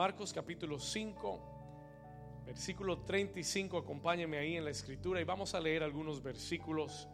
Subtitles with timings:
[0.00, 3.76] Marcos capítulo 5, versículo 35.
[3.76, 7.06] Acompáñeme ahí en la escritura y vamos a leer algunos versículos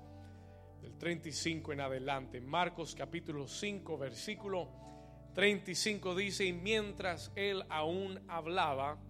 [0.80, 2.41] del 35 en adelante.
[2.41, 4.71] Marcos capítulo 5, versículo
[5.35, 9.00] 35 dice, y mientras él aún hablaba,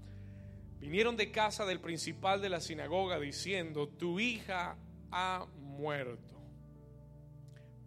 [0.79, 4.79] vinieron de casa del principal de la sinagoga diciendo, tu hija
[5.11, 6.41] ha muerto.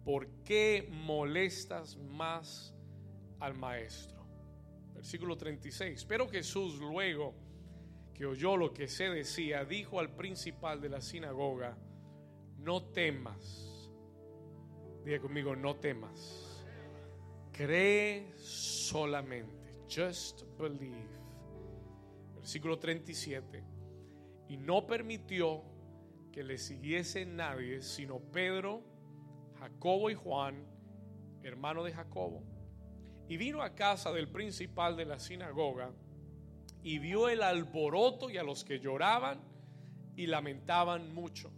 [0.04, 2.76] ¿Por qué molestas más
[3.40, 4.19] al maestro?
[4.94, 6.04] Versículo 36.
[6.04, 7.34] Pero Jesús luego
[8.14, 11.78] que oyó lo que se decía, dijo al principal de la sinagoga,
[12.58, 13.90] no temas.
[15.04, 16.66] Diga conmigo, no temas.
[17.50, 19.74] Cree solamente.
[19.88, 21.08] Just believe.
[22.36, 23.64] Versículo 37.
[24.48, 25.62] Y no permitió
[26.30, 28.82] que le siguiese nadie, sino Pedro,
[29.58, 30.66] Jacobo y Juan,
[31.42, 32.42] hermano de Jacobo.
[33.30, 35.92] Y vino a casa del principal de la sinagoga
[36.82, 39.40] y vio el alboroto y a los que lloraban
[40.16, 41.52] y lamentaban mucho.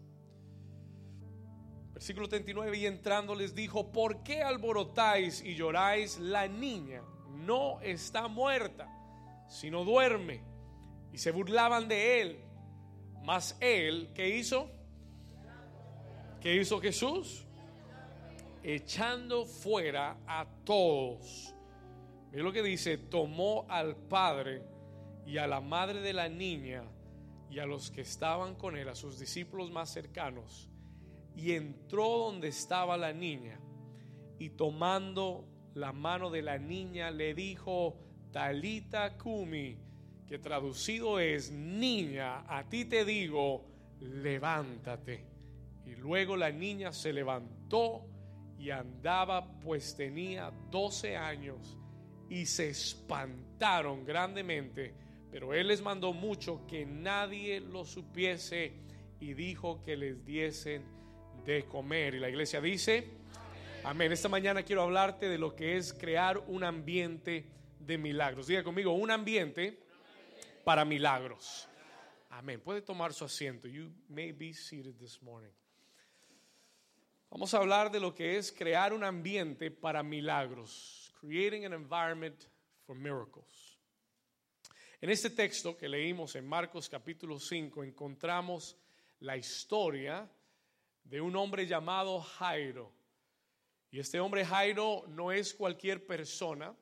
[1.95, 6.19] Versículo 39, y entrando les dijo, ¿por qué alborotáis y lloráis?
[6.19, 7.03] La niña
[7.47, 8.86] no está muerta,
[9.48, 10.45] sino duerme.
[11.11, 12.45] Y se burlaban de él.
[13.25, 14.70] Mas él, ¿qué hizo?
[16.39, 17.47] ¿Qué hizo Jesús?
[18.62, 21.52] Echando fuera a todos.
[22.33, 24.62] Mira lo que dice, tomó al padre
[25.27, 26.83] y a la madre de la niña
[27.50, 30.70] y a los que estaban con él, a sus discípulos más cercanos,
[31.36, 33.61] y entró donde estaba la niña
[34.39, 37.98] y tomando la mano de la niña le dijo,
[38.33, 39.77] Talita Kumi,
[40.27, 43.67] que traducido es, niña, a ti te digo,
[44.00, 45.27] levántate.
[45.84, 48.06] Y luego la niña se levantó
[48.58, 51.77] y andaba, pues tenía 12 años,
[52.33, 54.94] y se espantaron grandemente,
[55.30, 58.72] pero él les mandó mucho que nadie lo supiese
[59.20, 60.83] y dijo que les diesen
[61.44, 62.14] de comer.
[62.14, 63.07] Y la iglesia dice,
[63.84, 64.12] amén.
[64.12, 68.46] Esta mañana quiero hablarte de lo que es crear un ambiente de milagros.
[68.46, 69.78] Diga conmigo, un ambiente
[70.64, 71.68] para milagros.
[72.30, 72.62] Amén.
[72.62, 73.68] Puede tomar su asiento.
[73.68, 75.52] You may be seated this morning.
[77.28, 81.02] Vamos a hablar de lo que es crear un ambiente para milagros.
[81.22, 82.48] Creating an environment
[82.84, 83.78] for miracles.
[85.00, 88.77] En este texto que leímos en Marcos capítulo 5 encontramos
[89.20, 90.28] la historia
[91.05, 92.92] de un hombre llamado Jairo.
[93.92, 96.74] Y este hombre Jairo no es cualquier persona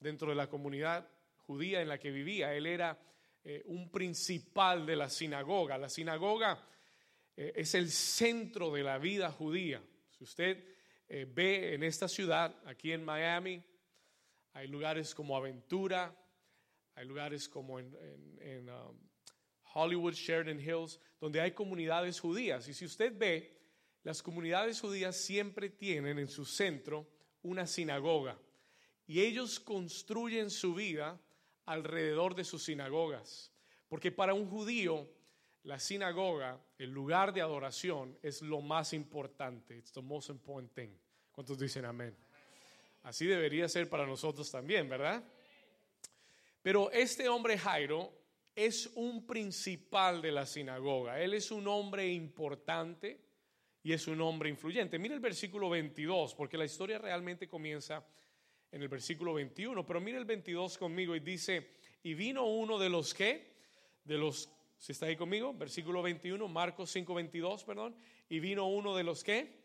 [0.00, 1.06] dentro de la comunidad
[1.36, 2.54] judía en la que vivía.
[2.54, 2.98] Él era
[3.44, 5.76] eh, un principal de la sinagoga.
[5.76, 6.66] La sinagoga
[7.36, 9.82] eh, es el centro de la vida judía.
[10.08, 10.77] Si usted
[11.08, 13.62] eh, ve en esta ciudad, aquí en Miami,
[14.52, 16.14] hay lugares como Aventura,
[16.94, 18.98] hay lugares como en, um,
[19.74, 22.66] Hollywood, Sheridan Hills, donde hay comunidades judías.
[22.68, 23.56] Y si usted ve,
[24.02, 27.08] las comunidades judías siempre tienen en su centro
[27.42, 28.38] una sinagoga.
[29.06, 31.20] Y ellos construyen su vida
[31.66, 33.52] alrededor de sus sinagogas.
[33.88, 35.08] Porque para un judío,
[35.64, 39.76] la sinagoga, el lugar de adoración, es lo más importante.
[39.76, 40.90] It's the most important thing.
[41.32, 42.16] ¿Cuántos dicen amén?
[43.02, 45.22] Así debería ser para nosotros también, ¿verdad?
[46.62, 48.12] Pero este hombre Jairo
[48.54, 51.20] es un principal de la sinagoga.
[51.20, 53.20] Él es un hombre importante
[53.82, 54.98] y es un hombre influyente.
[54.98, 58.04] Mira el versículo 22, porque la historia realmente comienza
[58.70, 62.90] en el versículo 21, pero mire el 22 conmigo y dice, y vino uno de
[62.90, 63.54] los que,
[64.04, 67.96] de los, si está ahí conmigo, versículo 21, Marcos 5, 22, perdón,
[68.28, 69.58] y vino uno de los que,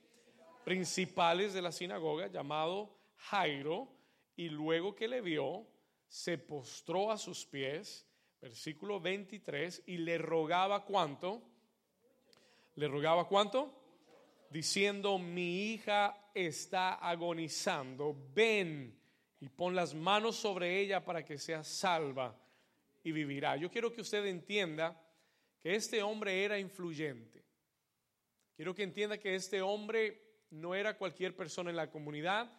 [0.65, 3.89] principales de la sinagoga, llamado Jairo,
[4.35, 5.67] y luego que le vio,
[6.07, 8.07] se postró a sus pies,
[8.41, 11.43] versículo 23, y le rogaba cuánto,
[12.75, 13.71] le rogaba cuánto,
[14.49, 18.99] diciendo, mi hija está agonizando, ven
[19.39, 22.35] y pon las manos sobre ella para que sea salva
[23.03, 23.57] y vivirá.
[23.57, 25.02] Yo quiero que usted entienda
[25.63, 27.41] que este hombre era influyente.
[28.53, 32.51] Quiero que entienda que este hombre no era cualquier persona en la comunidad,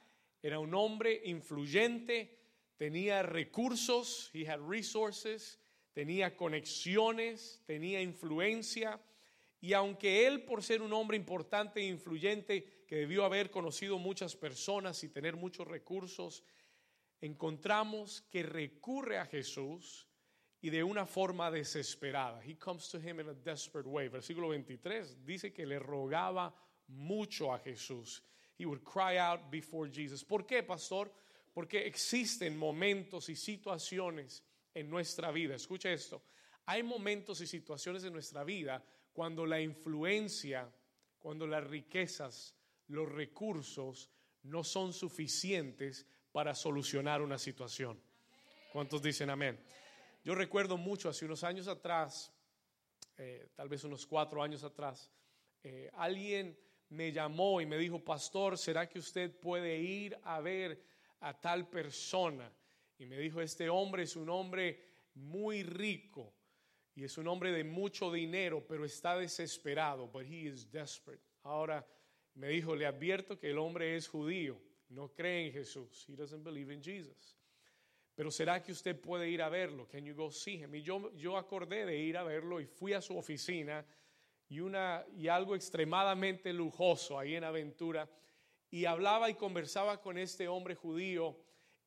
[0.43, 2.39] era un hombre influyente,
[2.79, 5.61] tenía recursos, he had resources,
[5.93, 8.99] tenía conexiones, tenía influencia.
[9.61, 14.35] Y aunque él, por ser un hombre importante e influyente, que debió haber conocido muchas
[14.35, 16.43] personas y tener muchos recursos,
[17.21, 20.09] encontramos que recurre a Jesús
[20.65, 22.41] y de una forma desesperada.
[22.43, 24.09] He comes to him in a desperate way.
[24.09, 26.53] Versículo 23 dice que le rogaba
[26.89, 28.23] mucho a Jesús.
[28.57, 30.25] He would cry out before Jesus.
[30.25, 31.11] ¿Por qué, pastor?
[31.55, 34.43] porque existen momentos y situaciones
[34.75, 35.55] en nuestra vida.
[35.55, 36.25] Escucha esto.
[36.67, 40.69] Hay momentos y situaciones en nuestra vida cuando la influencia,
[41.21, 42.57] cuando las riquezas,
[42.89, 44.11] los recursos
[44.43, 48.03] no son suficientes para solucionar una situación.
[48.73, 49.57] ¿Cuántos dicen amén?
[50.25, 52.33] Yo recuerdo mucho, hace unos años atrás,
[53.19, 55.11] eh, tal vez unos cuatro años atrás,
[55.63, 60.83] eh, alguien me llamó y me dijo, pastor, ¿será que usted puede ir a ver
[61.21, 62.51] a tal persona?
[62.97, 64.83] Y me dijo, este hombre es un hombre
[65.13, 66.33] muy rico
[66.95, 71.23] y es un hombre de mucho dinero, pero está desesperado, but he is desperate.
[71.43, 71.87] Ahora
[72.33, 76.07] me dijo, le advierto que el hombre es judío, no cree en Jesús.
[76.09, 77.37] He doesn't believe in Jesus.
[78.15, 79.89] Pero será que usted puede ir a verlo?
[79.89, 80.75] Can you go see him?
[80.75, 83.85] Y yo, acordé de ir a verlo y fui a su oficina
[84.49, 88.09] y, una, y algo extremadamente lujoso ahí en Aventura
[88.71, 91.37] y hablaba y conversaba con este hombre judío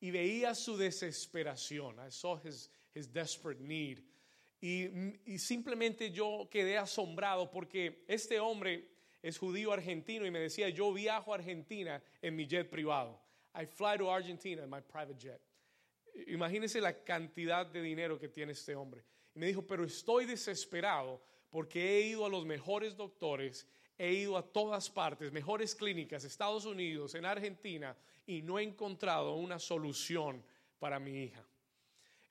[0.01, 1.95] y veía su desesperación.
[2.05, 3.99] I saw his, his desperate need.
[4.59, 4.89] Y,
[5.25, 8.89] y simplemente yo quedé asombrado porque este hombre
[9.21, 13.21] es judío argentino y me decía, yo viajo a Argentina en mi jet privado.
[13.55, 15.46] I fly to Argentina in my private jet.
[16.25, 19.03] Imagínense la cantidad de dinero que tiene este hombre.
[19.35, 23.67] Y me dijo, pero estoy desesperado porque he ido a los mejores doctores,
[23.97, 29.35] he ido a todas partes, mejores clínicas, Estados Unidos, en Argentina, y no he encontrado
[29.35, 30.43] una solución
[30.79, 31.45] para mi hija.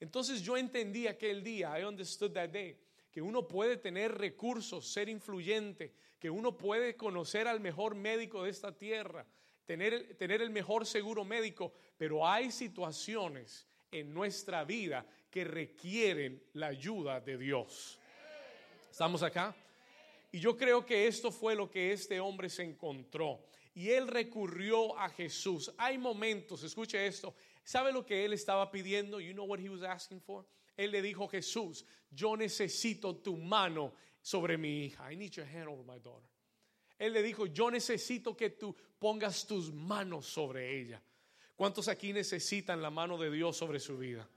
[0.01, 2.77] Entonces yo entendí aquel día, I understood that day,
[3.11, 8.51] que uno puede tener recursos, ser influyente, que uno puede conocer al mejor médico de
[8.51, 9.27] esta tierra,
[9.65, 16.69] tener, tener el mejor seguro médico, pero hay situaciones en nuestra vida que requieren la
[16.69, 17.99] ayuda de Dios.
[18.91, 19.55] ¿Estamos acá?
[20.33, 23.45] Y yo creo que esto fue lo que este hombre se encontró.
[23.75, 25.73] Y él recurrió a Jesús.
[25.77, 27.35] Hay momentos, escuche esto.
[27.63, 29.21] ¿Sabe lo que él estaba pidiendo?
[29.21, 30.47] You know what he was asking for?
[30.77, 35.13] Él le dijo, Jesús, yo necesito tu mano sobre mi hija.
[35.13, 36.29] I need your hand over my daughter.
[36.99, 41.03] Él le dijo, yo necesito que tú pongas tus manos sobre ella.
[41.57, 44.29] ¿Cuántos aquí necesitan la mano de Dios sobre su vida?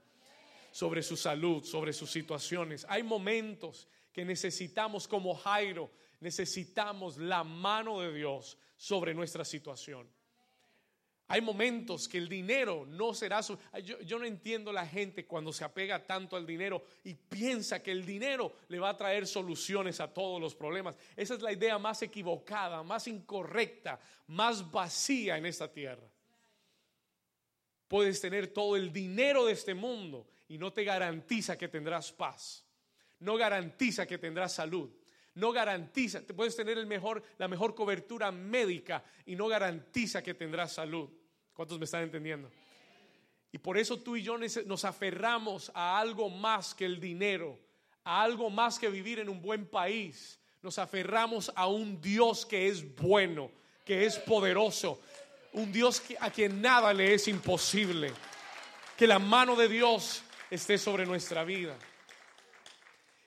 [0.72, 2.86] Sobre su salud, sobre sus situaciones.
[2.88, 5.90] Hay momentos que necesitamos como Jairo,
[6.20, 10.08] necesitamos la mano de Dios sobre nuestra situación.
[11.28, 13.56] Hay momentos que el dinero no será su...
[13.84, 18.04] Yo, no entiendo la gente cuando se apega tanto al dinero y piensa que el
[18.04, 20.96] dinero le va a traer soluciones a todos los problemas.
[21.16, 26.09] Esa es la idea más equivocada, más incorrecta, más vacía en esta tierra.
[27.90, 32.64] Puedes tener todo el dinero de este mundo y no te garantiza que tendrás paz.
[33.18, 34.90] No garantiza que tendrás salud
[35.34, 40.34] no garantiza, te puedes tener el mejor, la mejor cobertura médica y no garantiza que
[40.34, 41.08] tendrás salud.
[41.54, 42.50] ¿Cuántos me están entendiendo?
[43.52, 47.58] Y por eso tú y yo nos aferramos a algo más que el dinero,
[48.04, 50.38] a algo más que vivir en un buen país.
[50.62, 53.50] Nos aferramos a un Dios que es bueno,
[53.84, 55.00] que es poderoso,
[55.52, 58.12] un Dios a quien nada le es imposible.
[58.96, 61.76] Que la mano de Dios esté sobre nuestra vida.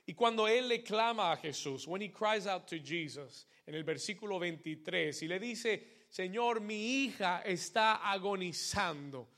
[0.05, 3.83] Y cuando él le clama a Jesús, when he cries out to Jesus, en el
[3.83, 9.29] versículo 23, y le dice, Señor, mi hija está agonizando.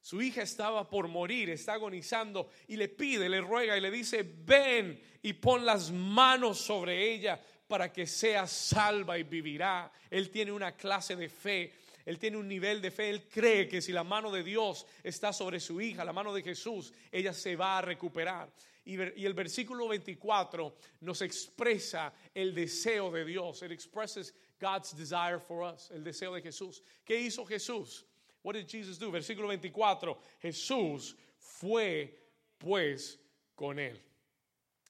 [0.00, 4.22] Su hija estaba por morir, está agonizando y le pide, le ruega y le dice,
[4.22, 9.90] ven y pon las manos sobre ella para que sea salva y vivirá.
[10.08, 11.72] Él tiene una clase de fe,
[12.06, 15.32] él tiene un nivel de fe, él cree que si la mano de Dios está
[15.32, 18.48] sobre su hija, la mano de Jesús, ella se va a recuperar.
[18.84, 23.60] Y, el versículo 24 nos expresa el deseo de Dios.
[23.62, 26.80] It expresses God's desire for us, el deseo de Jesús.
[27.04, 28.06] ¿Qué hizo Jesús?
[28.44, 29.10] What did Jesus do?
[29.10, 30.16] Versículo 24.
[30.40, 32.16] Jesús fue
[32.56, 33.18] pues
[33.56, 34.00] con él.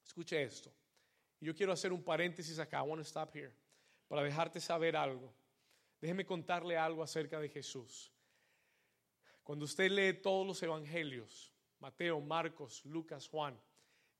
[0.05, 0.71] Escuche esto.
[1.41, 2.81] Yo quiero hacer un paréntesis acá.
[2.81, 3.55] I want to stop here.
[4.07, 5.33] Para dejarte saber algo.
[6.07, 8.13] Déjeme contarle algo acerca de Jesús.
[9.43, 13.61] Cuando usted lee todos los evangelios, Mateo, Marcos, Lucas, Juan,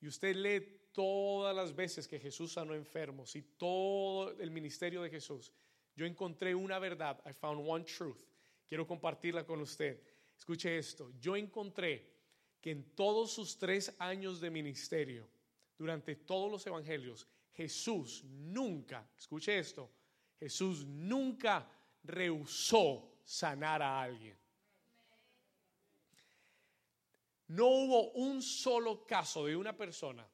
[0.01, 5.11] y usted lee todas las veces que Jesús sanó enfermos y todo el ministerio de
[5.11, 5.53] Jesús,
[5.95, 7.23] yo encontré una verdad.
[7.25, 8.19] I found one truth.
[8.67, 10.03] Quiero compartirla con usted.
[10.37, 11.13] Escuche esto.
[11.21, 12.17] Yo encontré
[12.61, 15.31] que en todos sus tres años de ministerio,
[15.79, 19.89] durante todos los evangelios, Jesús nunca, escuche esto,
[20.41, 21.71] Jesús nunca
[22.07, 24.37] rehusó sanar a alguien.
[27.49, 30.27] No hubo un solo caso de una persona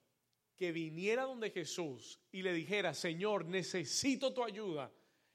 [0.57, 4.91] que viniera donde Jesús y le dijera, Señor, necesito tu ayuda,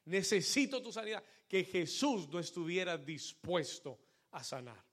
[0.05, 3.99] necesito tu sanidad, que Jesús no estuviera dispuesto
[4.31, 4.87] a sanar.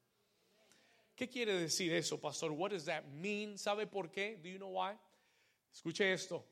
[1.14, 2.52] ¿qué quiere decir eso, pastor?
[2.52, 3.56] What does that mean?
[3.56, 4.38] ¿Sabe por qué?
[4.42, 4.98] Do you know why?
[5.72, 6.44] Escuche esto.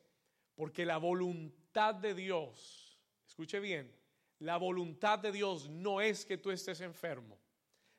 [0.56, 2.96] Porque la voluntad de Dios,
[3.26, 3.90] escuche bien,
[4.42, 7.38] la voluntad de Dios no es que tú estés enfermo.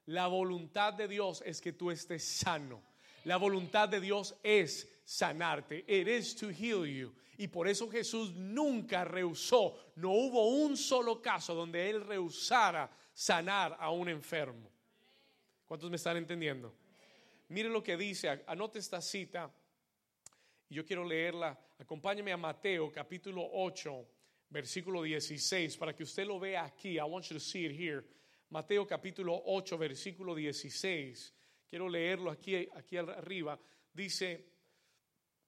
[0.07, 2.83] La voluntad de Dios es que tú estés sano.
[3.23, 5.85] La voluntad de Dios es sanarte.
[5.87, 7.15] It is to heal you.
[7.37, 9.77] Y por eso Jesús nunca rehusó.
[9.95, 14.69] No hubo un solo caso donde Él rehusara sanar a un enfermo.
[15.65, 16.75] ¿Cuántos me están entendiendo?
[17.47, 19.49] Mire lo que dice, anote esta cita.
[20.69, 21.57] Yo quiero leerla.
[21.79, 24.07] Acompáñeme a Mateo capítulo 8,
[24.53, 26.97] versículo 16, para que usted lo vea aquí.
[26.97, 28.05] I want you to see it here.
[28.49, 31.33] Mateo capítulo 8, versículo 16.
[31.67, 33.59] Quiero leerlo aquí, aquí arriba.
[33.91, 34.45] Dice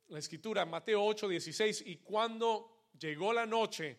[0.07, 1.83] la escritura, Mateo 8, 16.
[1.85, 3.95] Y cuando llegó la noche,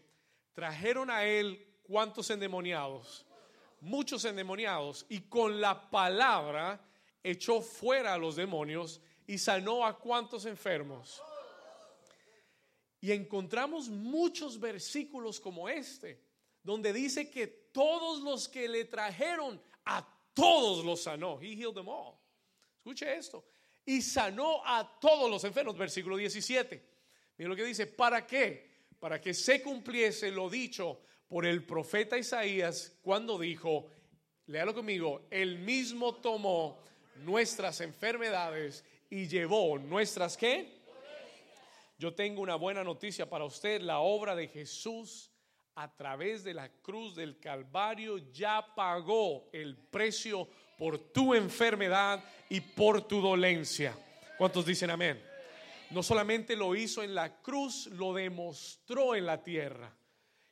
[0.53, 3.25] trajeron a él cuántos endemoniados,
[3.81, 6.85] muchos endemoniados, y con la palabra
[7.23, 11.23] echó fuera a los demonios y sanó a cuántos enfermos.
[13.07, 16.21] Y encontramos muchos versículos como este,
[16.61, 21.39] donde dice que todos los que le trajeron a todos los sanó.
[21.41, 22.19] He healed them all.
[22.79, 23.45] Escuche esto.
[23.85, 25.79] Y sanó a todos los enfermos.
[25.79, 26.83] Versículo 17.
[27.39, 27.87] Mira lo que dice.
[27.87, 28.89] ¿Para qué?
[28.99, 30.99] Para que se cumpliese lo dicho
[31.29, 33.89] por el profeta Isaías cuando dijo,
[34.47, 36.83] léalo conmigo, el mismo tomó
[37.23, 40.76] nuestras enfermedades y llevó nuestras qué?
[41.99, 43.81] Yo tengo una buena noticia para usted.
[43.81, 45.31] La obra de Jesús
[45.77, 50.49] a través de la cruz del Calvario ya pagó el precio
[50.79, 53.97] por tu enfermedad y por tu dolencia.
[54.37, 55.23] ¿Cuántos dicen amén?
[55.91, 59.97] No solamente lo hizo en la cruz, lo demostró en la tierra.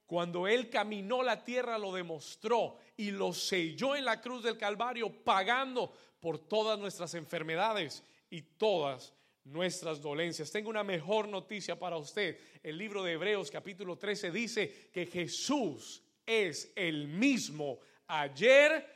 [0.07, 5.25] Cuando Él caminó la tierra, lo demostró y lo selló en la cruz del Calvario,
[5.25, 9.13] pagando por todas nuestras enfermedades y todas
[9.45, 10.51] nuestras dolencias.
[10.51, 12.39] Tengo una mejor noticia para usted.
[12.63, 18.87] El libro de Hebreos capítulo 13 dice que Jesús es el mismo ayer,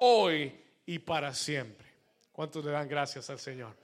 [0.00, 0.52] hoy
[0.86, 1.88] y para siempre.
[2.32, 3.74] ¿Cuántos le dan gracias al Señor?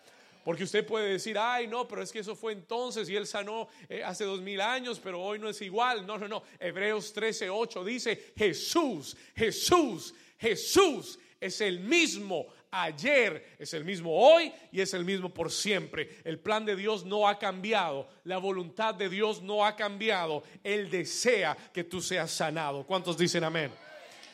[0.44, 3.68] Porque usted puede decir, ay, no, pero es que eso fue entonces y Él sanó
[3.88, 6.06] eh, hace dos mil años, pero hoy no es igual.
[6.06, 6.42] No, no, no.
[6.61, 12.46] Hebreos 13, 8 dice, Jesús, Jesús, Jesús es el mismo
[12.82, 16.18] ayer, es el mismo hoy y es el mismo por siempre.
[16.24, 20.42] El plan de Dios no ha cambiado, la voluntad de Dios no ha cambiado.
[20.62, 22.84] Él desea que tú seas sanado.
[22.84, 23.70] ¿Cuántos dicen amén?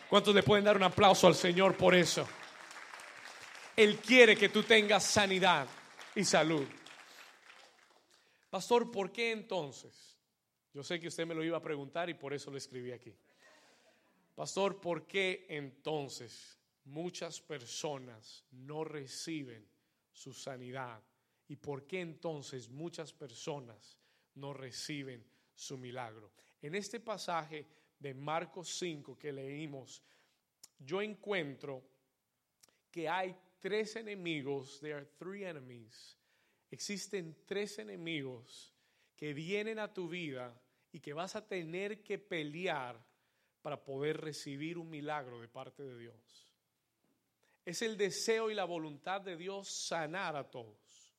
[0.09, 2.27] ¿Cuántos le pueden dar un aplauso al Señor por eso?
[3.77, 5.67] Él quiere que tú tengas sanidad
[6.15, 6.67] y salud.
[8.51, 10.19] Pastor, ¿por qué entonces?
[10.73, 13.15] Yo sé que usted me lo iba a preguntar y por eso lo escribí aquí.
[14.35, 16.60] Pastor, ¿por qué entonces
[16.91, 19.67] muchas personas no reciben
[20.13, 21.03] su sanidad?
[21.49, 23.99] ¿Y por qué entonces muchas personas
[24.35, 26.33] no reciben su milagro?
[26.61, 27.67] En este pasaje
[27.99, 30.03] de Marcos 5 que leímos,
[30.79, 31.83] yo encuentro
[32.91, 36.17] que hay tres enemigos, there are three enemies.
[36.71, 38.75] Existen tres enemigos
[39.17, 40.61] que vienen a tu vida
[40.93, 42.99] y que vas a tener que pelear
[43.63, 46.50] para poder recibir un milagro de parte de Dios.
[47.65, 51.15] Es el deseo y la voluntad de Dios sanar a todos.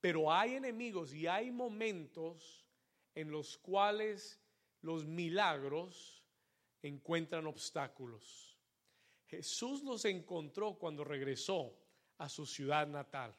[0.00, 2.66] Pero hay enemigos y hay momentos
[3.14, 4.40] en los cuales
[4.80, 6.24] los milagros
[6.82, 8.58] encuentran obstáculos.
[9.26, 11.76] Jesús los encontró cuando regresó
[12.18, 13.36] a su ciudad natal.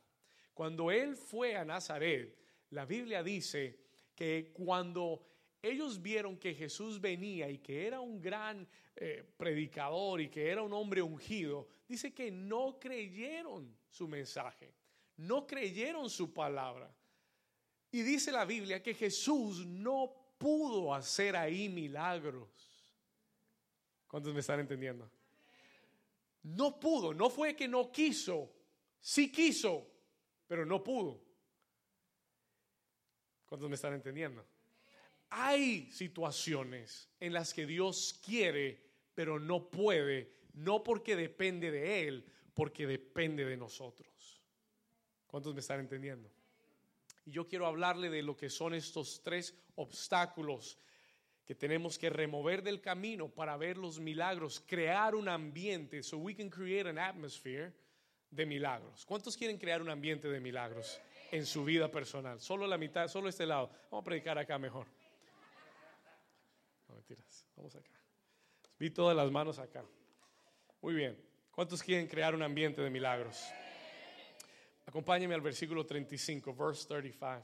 [0.53, 2.37] Cuando él fue a Nazaret,
[2.69, 3.79] la Biblia dice
[4.15, 5.30] que cuando
[5.61, 10.61] ellos vieron que Jesús venía y que era un gran eh, predicador y que era
[10.63, 14.73] un hombre ungido, dice que no creyeron su mensaje,
[15.17, 16.93] no creyeron su palabra.
[17.91, 22.49] Y dice la Biblia que Jesús no pudo hacer ahí milagros.
[24.07, 25.09] ¿Cuántos me están entendiendo?
[26.43, 28.51] No pudo, no fue que no quiso,
[28.99, 29.87] sí quiso,
[30.47, 31.21] pero no pudo.
[33.45, 34.43] ¿Cuántos me están entendiendo?
[35.31, 38.83] Hay situaciones en las que Dios quiere,
[39.15, 44.41] pero no puede, no porque depende de Él, porque depende de nosotros.
[45.27, 46.29] ¿Cuántos me están entendiendo?
[47.25, 50.77] Y yo quiero hablarle de lo que son estos tres obstáculos
[51.45, 56.35] que tenemos que remover del camino para ver los milagros, crear un ambiente, so we
[56.35, 57.73] can create an atmosphere
[58.29, 59.05] de milagros.
[59.05, 60.99] ¿Cuántos quieren crear un ambiente de milagros
[61.31, 62.41] en su vida personal?
[62.41, 63.69] Solo la mitad, solo este lado.
[63.89, 64.87] Vamos a predicar acá mejor.
[67.55, 67.91] Vamos acá.
[68.79, 69.83] Vi todas las manos acá.
[70.81, 71.17] Muy bien.
[71.51, 73.51] ¿Cuántos quieren crear un ambiente de milagros?
[74.85, 77.43] Acompáñeme al versículo 35, verse 35.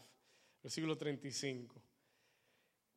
[0.64, 1.82] Versículo 35.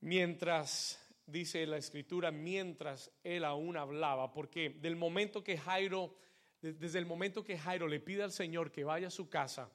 [0.00, 6.16] Mientras, dice la escritura, mientras él aún hablaba, porque del momento que Jairo,
[6.62, 9.70] desde el momento que Jairo le pide al Señor que vaya a su casa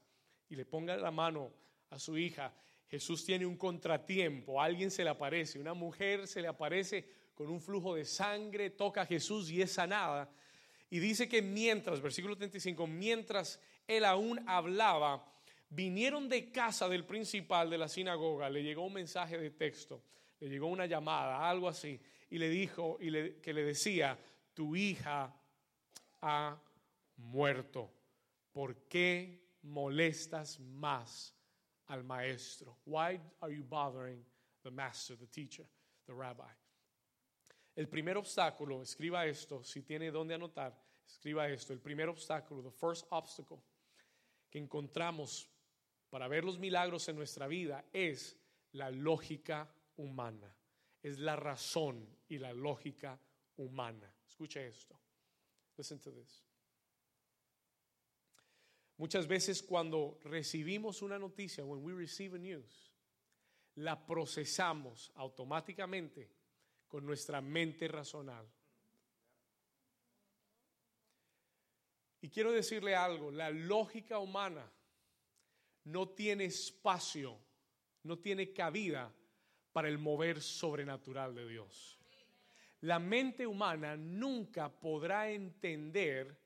[0.49, 1.53] y le ponga la mano
[1.91, 2.53] a su hija,
[2.87, 7.59] Jesús tiene un contratiempo, alguien se le aparece, una mujer se le aparece con un
[7.59, 10.29] flujo de sangre, toca a Jesús y es sanada.
[10.89, 15.25] Y dice que mientras, versículo 35, mientras él aún hablaba,
[15.69, 20.03] vinieron de casa del principal de la sinagoga, le llegó un mensaje de texto,
[20.39, 21.99] le llegó una llamada, algo así,
[22.29, 23.11] y le dijo y
[23.41, 24.17] que le decía,
[24.53, 25.35] tu hija
[26.21, 26.61] ha
[27.17, 27.91] muerto.
[28.51, 31.34] ¿Por qué molestas más
[31.89, 32.77] al maestro?
[32.85, 34.23] Why are you bothering
[34.63, 35.65] the master, the teacher,
[36.07, 36.51] the rabbi?
[37.75, 40.73] El primer obstáculo, escriba esto, si tiene dónde anotar,
[41.05, 41.73] escriba esto.
[41.73, 43.61] El primer obstáculo, the first obstacle
[44.49, 45.49] que encontramos
[46.09, 48.37] para ver los milagros en nuestra vida es
[48.71, 50.55] la lógica humana,
[51.03, 53.19] es la razón y la lógica
[53.57, 54.13] humana.
[54.25, 54.97] Escuche esto.
[55.77, 56.45] Listen to this.
[58.97, 62.91] Muchas veces cuando recibimos una noticia, when we receive a news,
[63.75, 66.31] la procesamos automáticamente
[66.87, 68.47] con nuestra mente racional.
[72.21, 74.71] Y quiero decirle algo, la lógica humana
[75.83, 77.37] no tiene espacio,
[78.03, 79.13] no tiene cabida
[79.73, 81.99] para el mover sobrenatural de Dios.
[82.81, 86.44] La mente humana nunca podrá entender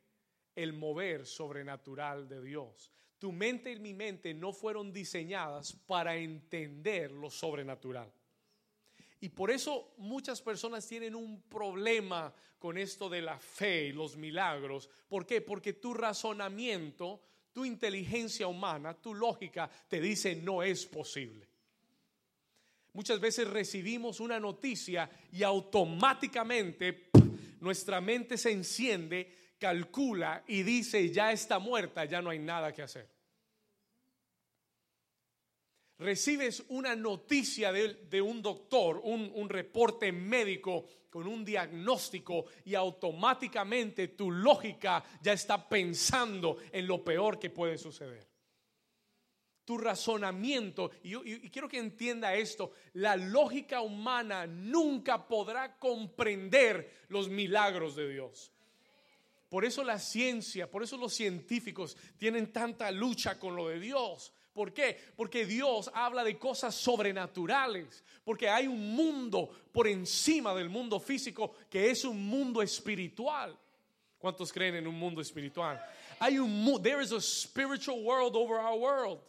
[0.63, 2.92] el mover sobrenatural de Dios.
[3.18, 8.12] Tu mente y mi mente no fueron diseñadas para entender lo sobrenatural.
[9.22, 14.16] Y por eso muchas personas tienen un problema con esto de la fe y los
[14.16, 14.89] milagros.
[15.08, 15.42] ¿Por qué?
[15.42, 21.48] Porque tu razonamiento, tu inteligencia humana, tu lógica te dice no es posible.
[22.93, 27.10] Muchas veces recibimos una noticia y automáticamente
[27.60, 32.82] nuestra mente se enciende, calcula y dice ya está muerta, ya no hay nada que
[32.82, 33.19] hacer
[36.00, 44.10] recibes una noticia de, un doctor, un, un, reporte médico con un diagnóstico y automáticamente
[44.10, 48.28] tu lógica ya está pensando en lo peor que puede suceder.
[49.65, 57.30] Tu razonamiento, y, y quiero que entienda esto, la lógica humana nunca podrá comprender los
[57.30, 58.52] milagros de Dios.
[59.50, 64.32] Por eso la ciencia, por eso los científicos tienen tanta lucha con lo de Dios
[64.60, 64.98] ¿Por qué?
[65.16, 71.54] Porque Dios habla de cosas sobrenaturales, porque hay un mundo por encima del mundo físico
[71.70, 73.58] que es un mundo espiritual.
[74.18, 75.82] ¿Cuántos creen en un mundo espiritual?
[76.20, 79.22] Hay un there is a spiritual world over our world.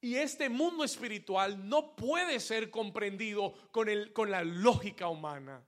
[0.00, 5.66] Y este mundo espiritual no puede ser comprendido con, el, con la lógica humana.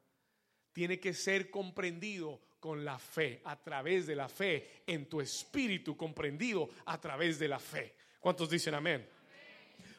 [0.72, 5.96] Tiene que ser comprendido con la fe, a través de la fe, en tu espíritu
[5.96, 7.94] comprendido a través de la fe.
[8.18, 9.08] ¿Cuántos dicen amén?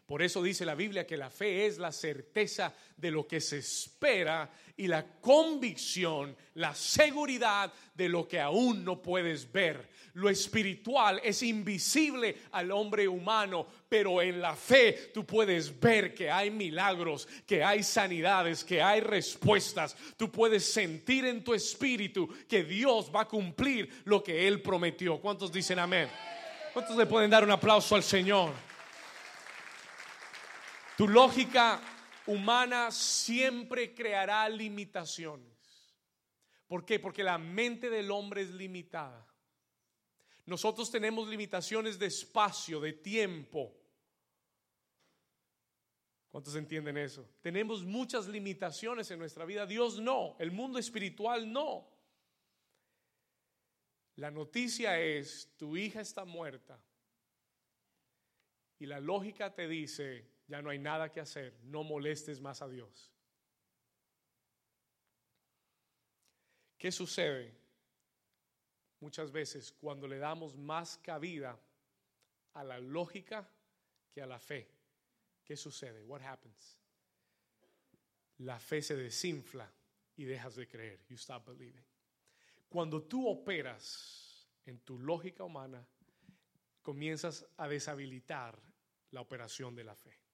[0.08, 3.58] Por eso dice la Biblia que la fe es la certeza de lo que se
[3.58, 9.90] espera y la convicción, la seguridad de lo que aún no puedes ver.
[10.14, 16.32] Lo espiritual es invisible al hombre humano, pero en la fe tú puedes ver que
[16.32, 19.98] hay milagros, que hay sanidades, que hay respuestas.
[20.16, 25.20] Tú puedes sentir en tu espíritu que Dios va a cumplir lo que Él prometió.
[25.20, 26.08] ¿Cuántos dicen amén?
[26.72, 28.77] ¿Cuántos le pueden dar un aplauso al Señor?
[30.98, 31.80] Tu lógica
[32.26, 35.56] humana siempre creará limitaciones.
[36.68, 37.00] ¿Por qué?
[37.00, 39.26] Porque la mente del hombre es limitada.
[40.48, 43.78] Nosotros tenemos limitaciones de espacio, de tiempo.
[46.30, 47.30] ¿Cuántos entienden eso?
[47.42, 49.68] Tenemos muchas limitaciones en nuestra vida.
[49.68, 51.88] Dios no, el mundo espiritual no.
[54.16, 56.84] La noticia es, tu hija está muerta.
[58.80, 62.68] Y la lógica te dice, ya no hay nada que hacer, no molestes más a
[62.68, 63.14] Dios.
[66.78, 67.54] ¿Qué sucede?
[69.00, 71.60] Muchas veces cuando le damos más cabida
[72.54, 73.50] a la lógica
[74.12, 74.70] que a la fe.
[75.44, 76.04] ¿Qué sucede?
[76.04, 76.78] What happens?
[78.40, 79.72] La fe se desinfla
[80.16, 81.06] y dejas de creer.
[81.08, 81.86] You stop believing.
[82.70, 85.88] Cuando tú operas en tu lógica humana,
[86.82, 88.60] comienzas a deshabilitar
[89.12, 90.27] la operación de la fe.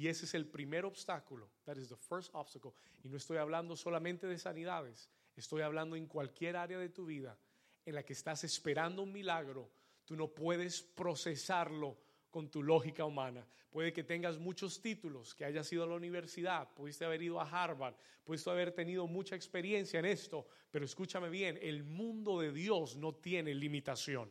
[0.00, 1.50] Y ese es el primer obstáculo.
[1.64, 2.72] That is the first obstacle.
[3.04, 7.38] Y no estoy hablando solamente de sanidades, estoy hablando en cualquier área de tu vida.
[7.84, 9.70] en la que estás esperando un milagro,
[10.04, 11.98] tú no puedes procesarlo
[12.30, 13.46] con tu lógica humana.
[13.70, 17.48] Puede que tengas muchos títulos, que hayas ido a la universidad, pudiste haber ido a
[17.48, 22.96] Harvard, pudiste haber tenido mucha experiencia en esto, pero escúchame bien, el mundo de Dios
[22.96, 24.30] no tiene limitación.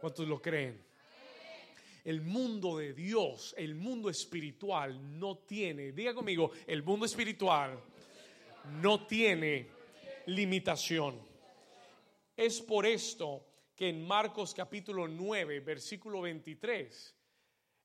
[0.00, 0.89] ¿Cuántos lo creen?
[2.04, 7.78] El mundo de Dios, el mundo espiritual no tiene, diga conmigo, el mundo espiritual
[8.80, 9.68] no tiene
[10.26, 11.20] limitación.
[12.36, 13.44] Es por esto
[13.76, 17.14] que en Marcos capítulo 9, versículo 23,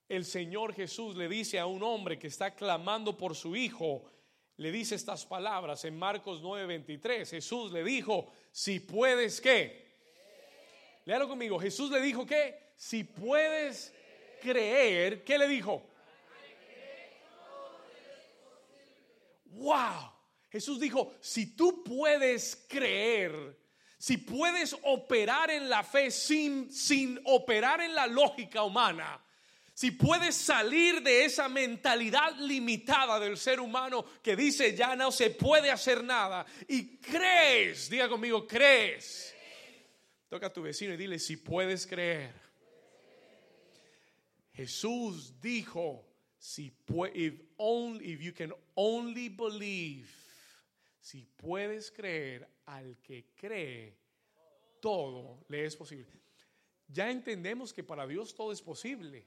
[0.07, 4.05] el Señor Jesús le dice a un hombre que está clamando por su hijo,
[4.57, 7.29] le dice estas palabras en Marcos 9, 23.
[7.29, 9.85] Jesús le dijo, si puedes, ¿qué?
[11.05, 11.59] Léalo conmigo.
[11.59, 13.93] Jesús le dijo que, si puedes
[14.41, 15.87] creer, ¿qué le dijo?
[19.55, 20.11] Wow.
[20.49, 23.57] Jesús dijo, si tú puedes creer,
[23.97, 29.21] si puedes operar en la fe sin, sin operar en la lógica humana,
[29.73, 35.31] si puedes salir de esa mentalidad limitada del ser humano que dice ya no se
[35.31, 39.35] puede hacer nada y crees, diga conmigo, crees.
[40.29, 42.44] Toca a tu vecino y dile si puedes creer.
[44.55, 46.05] Jesús dijo,
[46.37, 46.73] si
[47.13, 50.07] if, only, if you can only believe,
[51.01, 53.97] si puedes creer, al que cree,
[54.81, 56.21] todo le es posible.
[56.87, 59.25] Ya entendemos que para Dios todo es posible.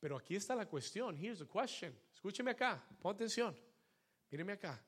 [0.00, 1.16] Pero aquí está la cuestión.
[1.16, 1.94] Here's the question.
[2.12, 2.82] Escúcheme acá.
[3.00, 3.56] Pon atención.
[4.30, 4.78] Míreme acá.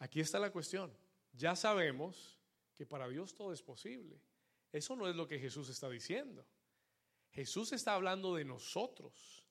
[0.00, 0.92] Aquí está la cuestión.
[1.32, 2.38] Ya sabemos
[2.74, 4.20] que para Dios todo es posible.
[4.72, 6.44] Eso no es lo que Jesús está diciendo.
[7.30, 9.44] Jesús está hablando de nosotros.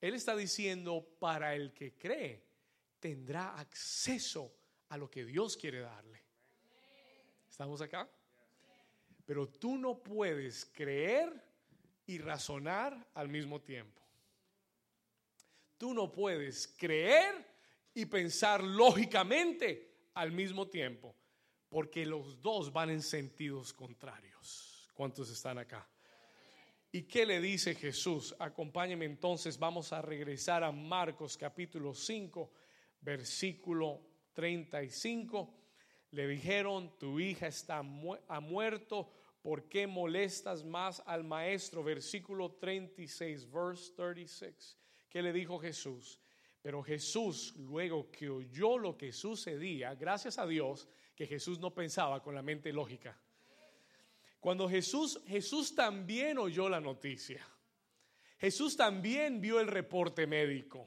[0.00, 2.44] Él está diciendo, para el que cree,
[3.00, 4.54] tendrá acceso
[4.88, 6.22] a lo que Dios quiere darle.
[7.48, 8.08] ¿Estamos acá?
[9.24, 11.32] Pero tú no puedes creer
[12.06, 14.02] y razonar al mismo tiempo.
[15.78, 17.46] Tú no puedes creer
[17.94, 21.14] y pensar lógicamente al mismo tiempo,
[21.68, 24.90] porque los dos van en sentidos contrarios.
[24.94, 25.88] ¿Cuántos están acá?
[26.94, 28.36] ¿Y qué le dice Jesús?
[28.38, 32.52] Acompáñeme entonces, vamos a regresar a Marcos capítulo 5,
[33.00, 34.00] versículo
[34.32, 35.52] 35
[36.12, 39.10] le dijeron, tu hija está ha muerto,
[39.42, 41.82] ¿por qué molestas más al maestro?
[41.82, 44.78] Versículo 36, verse 36.
[45.10, 46.20] ¿Qué le dijo Jesús?
[46.62, 52.22] Pero Jesús, luego que oyó lo que sucedía, gracias a Dios, que Jesús no pensaba
[52.22, 53.20] con la mente lógica.
[54.44, 57.42] Cuando Jesús, Jesús también oyó la noticia.
[58.36, 60.86] Jesús también vio el reporte médico.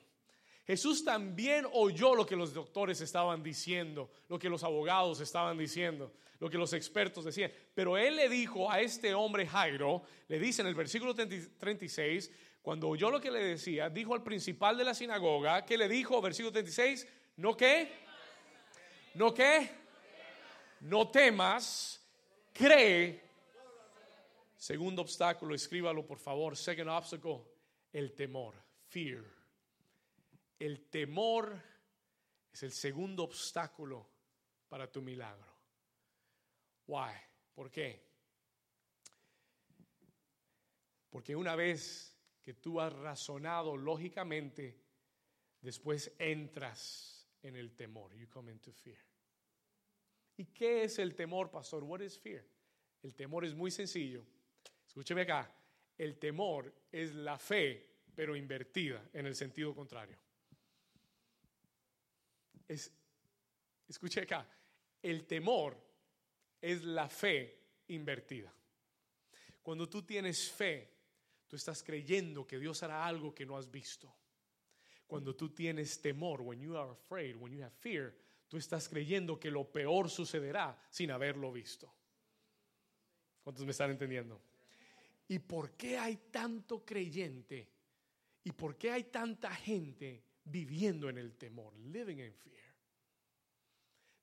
[0.67, 6.13] Jesús también oyó lo que los doctores estaban diciendo, lo que los abogados estaban diciendo,
[6.37, 7.51] lo que los expertos decían.
[7.73, 12.89] Pero él le dijo a este hombre Jairo, le dice en el versículo 36, cuando
[12.89, 16.21] oyó lo que le decía, dijo al principal de la sinagoga, ¿qué le dijo?
[16.21, 17.91] Versículo 36, ¿no qué?
[19.15, 19.67] ¿No qué?
[20.81, 22.07] No temas,
[22.53, 23.25] cree.
[24.57, 26.57] Segundo obstáculo, escríbalo por favor.
[26.57, 27.43] Second obstacle,
[27.93, 28.55] el temor,
[28.87, 29.23] fear.
[30.57, 31.61] El temor
[32.51, 34.09] es el segundo obstáculo
[34.67, 35.55] para tu milagro.
[36.87, 37.13] Why?
[37.53, 38.03] ¿Por qué?
[41.09, 44.81] Porque una vez que tú has razonado lógicamente,
[45.61, 48.15] después entras en el temor.
[48.15, 48.99] You come into fear.
[50.35, 51.83] ¿Y qué es el temor, pastor?
[51.83, 52.43] What is fear?
[53.03, 54.25] El temor es muy sencillo.
[54.97, 55.53] Escúcheme acá.
[55.97, 60.17] El temor es la fe, pero invertida en el sentido contrario
[62.67, 62.91] es,
[63.87, 64.47] escuche acá,
[65.01, 65.77] el temor
[66.61, 68.53] es la fe invertida.
[69.61, 70.93] Cuando tú tienes fe,
[71.47, 74.13] tú estás creyendo que Dios hará algo que no has visto.
[75.05, 78.13] Cuando tú tienes temor, when you are afraid, when you have fear,
[78.49, 81.93] tú estás creyendo que lo peor sucederá sin haberlo visto.
[83.41, 84.41] ¿Cuántos me están entendiendo?
[85.27, 87.69] ¿Y por qué hay tanto creyente?
[88.43, 92.57] ¿Y por qué hay tanta gente viviendo en el temor, living in fear.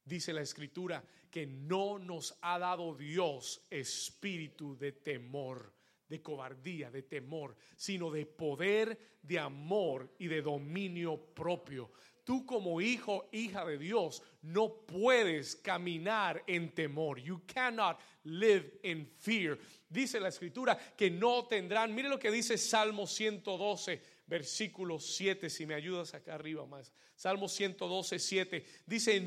[0.04, 5.73] Dice la escritura que no nos ha dado Dios espíritu de temor,
[6.08, 11.92] de cobardía, de temor, sino de poder, de amor y de dominio propio.
[12.24, 17.20] Tú como hijo, hija de Dios, no puedes caminar en temor.
[17.20, 19.58] You cannot live in fear.
[19.88, 25.66] Dice la escritura que no tendrán, mire lo que dice Salmo 112 versículo 7, si
[25.66, 26.92] me ayudas acá arriba más.
[27.14, 28.64] Salmo 112, 7.
[28.86, 29.20] Dice,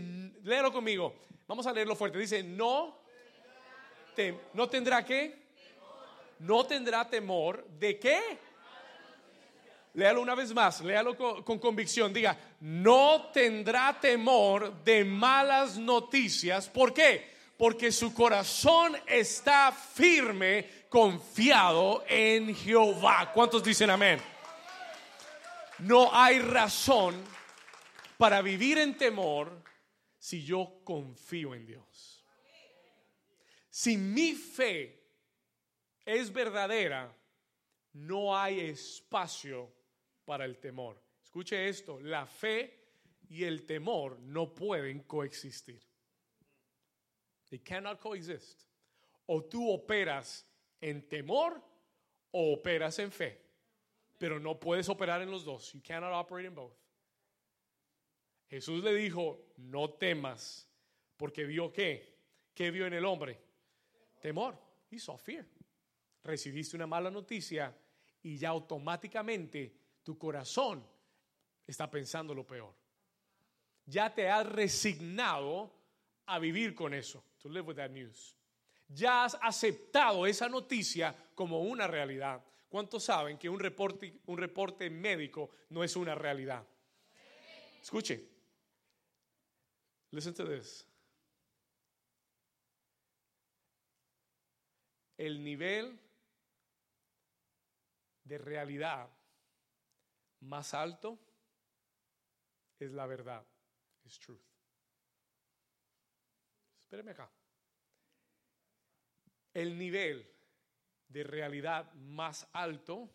[0.43, 1.15] léelo conmigo,
[1.47, 2.17] vamos a leerlo fuerte.
[2.17, 3.05] Dice, no
[4.53, 5.46] ¿No tendrá qué?
[6.39, 8.39] No tendrá temor de qué?
[9.93, 12.13] Léalo una vez más, léalo con, convicción.
[12.13, 16.69] Diga, no tendrá temor de malas noticias.
[16.69, 17.35] ¿Por qué?
[17.57, 23.31] Porque su corazón está firme, confiado en Jehová.
[23.33, 24.21] ¿Cuántos dicen amén?
[25.79, 27.15] No hay razón
[28.19, 29.63] para vivir en temor
[30.19, 32.23] si yo confío en Dios.
[33.71, 34.96] Si mi fe
[36.07, 37.13] es verdadera,
[37.91, 39.69] no hay espacio
[40.23, 40.97] para el temor.
[41.21, 42.79] Escuche esto, la fe
[43.27, 45.81] y el temor no pueden coexistir.
[47.49, 48.63] They cannot coexist.
[49.25, 50.47] O tú operas
[50.79, 51.61] en temor
[52.31, 53.41] o operas en fe.
[54.17, 55.73] Pero no puedes operar en los dos.
[55.73, 56.73] You cannot operate in both.
[58.49, 60.69] Jesús le dijo, no temas,
[61.17, 62.15] porque vio qué?
[62.53, 63.37] ¿Qué vio en el hombre?
[64.21, 64.57] Temor.
[64.89, 65.45] He saw fear.
[66.27, 67.73] Recibiste una mala noticia
[68.21, 70.85] y ya automáticamente tu corazón
[71.65, 72.75] está pensando lo peor.
[73.85, 75.71] Ya te has resignado
[76.25, 77.23] a vivir con eso.
[77.37, 78.35] To live with that news.
[78.89, 82.43] Ya has aceptado esa noticia como una realidad.
[82.67, 86.67] ¿Cuántos saben que un reporte, un reporte médico no es una realidad?
[87.81, 88.27] Escuche.
[90.11, 90.85] Listen to this.
[95.17, 95.97] El nivel
[98.27, 99.09] de realidad
[100.41, 101.19] más alto
[102.79, 103.45] es la verdad,
[104.03, 104.41] es truth.
[106.81, 107.31] Espéreme acá.
[109.53, 110.29] El nivel
[111.07, 113.09] de realidad más alto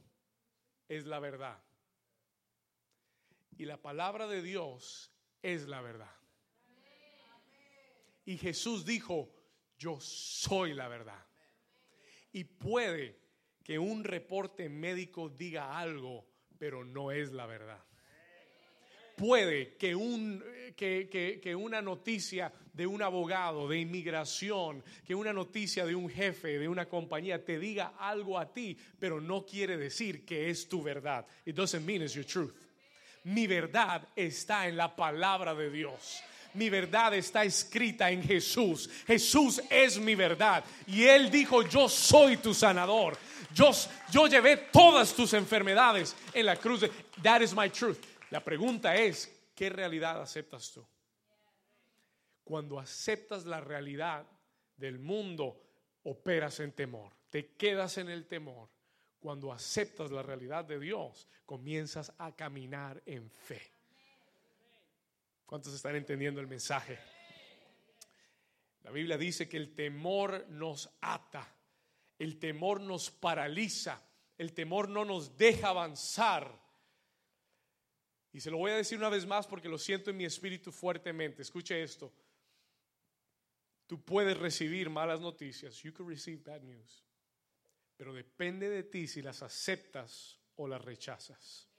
[0.88, 1.62] es la verdad.
[3.56, 6.14] Y la palabra de Dios es la verdad.
[8.24, 9.32] Y Jesús dijo,
[9.78, 11.24] yo soy la verdad.
[12.32, 13.21] Y puede
[13.64, 16.26] que un reporte médico diga algo
[16.62, 17.80] pero no es la verdad.
[19.16, 20.40] Puede que, un,
[20.76, 26.60] que, que, una noticia de un abogado, de inmigración, que una noticia de un jefe,
[26.60, 30.84] de una compañía te diga algo a ti, pero no quiere decir que es tu
[30.84, 31.26] verdad.
[31.44, 32.54] It doesn't mean it's your truth.
[33.24, 36.22] Mi verdad está en la palabra de Dios
[36.54, 38.88] mi verdad está escrita en Jesús.
[39.06, 40.64] Jesús es mi verdad.
[40.86, 43.16] Y Él dijo, yo soy tu sanador.
[43.54, 43.70] Yo,
[44.10, 46.84] yo llevé todas tus enfermedades en la cruz.
[47.22, 47.98] That is my truth.
[48.30, 50.86] La pregunta es, ¿qué realidad aceptas tú?
[52.44, 54.26] Cuando aceptas la realidad
[54.76, 55.60] del mundo,
[56.04, 57.12] operas en temor.
[57.30, 58.68] Te quedas en el temor.
[59.20, 63.71] Cuando aceptas la realidad de Dios, comienzas a caminar en fe.
[65.52, 66.98] ¿Cuántos están entendiendo el mensaje?
[68.84, 71.46] La Biblia dice que el temor nos ata,
[72.18, 74.02] el temor nos paraliza,
[74.38, 76.58] el temor no nos deja avanzar.
[78.32, 80.72] Y se lo voy a decir una vez más porque lo siento en mi espíritu
[80.72, 81.42] fuertemente.
[81.42, 82.10] Escuche esto.
[83.86, 85.82] Tú puedes recibir malas noticias.
[85.82, 87.04] You can receive bad news.
[87.98, 91.71] Pero depende de ti si las aceptas o las rechazas.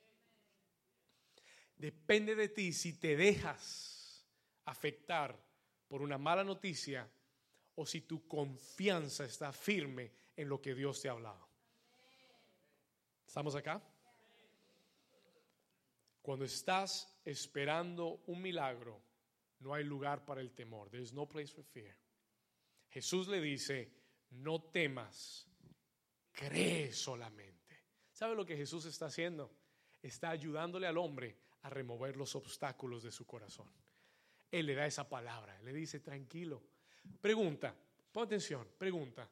[1.83, 4.25] Depende de ti si te dejas
[4.63, 5.37] afectar
[5.89, 7.05] por una mala noticia
[7.75, 11.45] o si tu confianza está firme en lo que Dios te ha hablado.
[13.27, 13.83] ¿Estamos acá?
[16.21, 19.01] Cuando estás esperando un milagro,
[19.59, 20.89] no hay lugar para el temor.
[20.89, 21.97] There is no place for fear.
[22.91, 23.91] Jesús le dice,
[24.29, 25.49] no temas,
[26.31, 27.83] cree solamente.
[28.13, 29.53] ¿Sabe lo que Jesús está haciendo?
[30.01, 33.67] Está ayudándole al hombre a remover los obstáculos de su corazón.
[34.51, 36.61] Él le da esa palabra, le dice, tranquilo.
[37.19, 37.75] Pregunta,
[38.11, 39.29] pon atención, pregunta.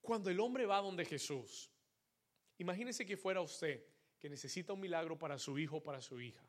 [0.00, 1.70] Cuando el hombre va donde Jesús,
[2.58, 3.84] imagínese que fuera usted
[4.18, 6.42] que necesita un milagro para su hijo o para su hija.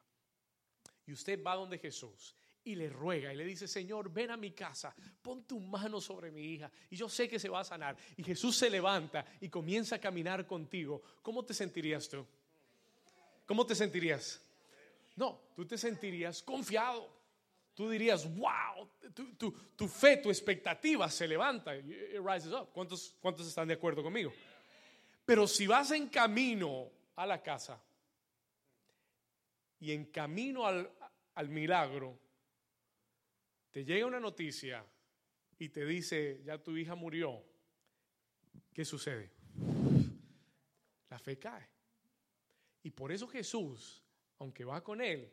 [1.06, 4.52] Y usted va donde Jesús y le ruega y le dice, Señor, ven a mi
[4.52, 7.95] casa, pon tu mano sobre mi hija y yo sé que se va a sanar.
[8.17, 11.02] Y Jesús se levanta y comienza a caminar contigo.
[11.21, 12.25] ¿Cómo te sentirías tú?
[13.45, 14.41] ¿Cómo te sentirías?
[15.19, 17.19] No, tú te sentirías confiado.
[17.73, 18.89] Tú dirías, wow,
[19.75, 21.75] tu, fe, tu expectativa se levanta.
[21.75, 22.69] It rises up.
[22.71, 24.32] ¿Cuántos, ¿Cuántos están de acuerdo conmigo?
[25.25, 27.84] Pero si vas en camino a la casa
[29.82, 30.89] y en camino al,
[31.36, 32.17] al milagro,
[33.71, 34.86] te llega una noticia
[35.58, 37.43] y te dice, ya tu hija murió,
[38.73, 39.32] ¿qué sucede?
[41.10, 41.67] La fe cae.
[42.84, 44.01] Y por eso Jesús
[44.39, 45.32] aunque va con él,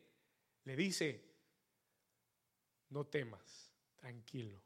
[0.64, 1.24] le dice,
[2.90, 4.62] no temas, tranquilo,